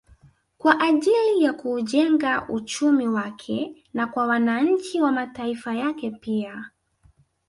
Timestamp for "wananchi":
4.27-5.01